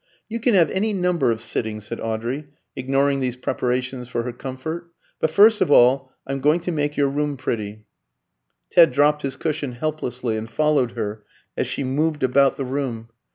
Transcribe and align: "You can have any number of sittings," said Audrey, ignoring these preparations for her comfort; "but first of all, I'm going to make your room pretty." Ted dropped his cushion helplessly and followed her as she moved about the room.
"You 0.27 0.39
can 0.39 0.55
have 0.55 0.71
any 0.71 0.93
number 0.93 1.29
of 1.29 1.41
sittings," 1.41 1.85
said 1.85 1.99
Audrey, 1.99 2.47
ignoring 2.75 3.19
these 3.19 3.37
preparations 3.37 4.07
for 4.07 4.23
her 4.23 4.33
comfort; 4.33 4.89
"but 5.19 5.29
first 5.29 5.61
of 5.61 5.69
all, 5.69 6.11
I'm 6.25 6.39
going 6.41 6.59
to 6.61 6.71
make 6.71 6.97
your 6.97 7.07
room 7.07 7.37
pretty." 7.37 7.85
Ted 8.71 8.93
dropped 8.93 9.21
his 9.21 9.35
cushion 9.35 9.73
helplessly 9.73 10.37
and 10.37 10.49
followed 10.49 10.93
her 10.93 11.23
as 11.55 11.67
she 11.67 11.83
moved 11.83 12.23
about 12.23 12.57
the 12.57 12.65
room. 12.65 13.09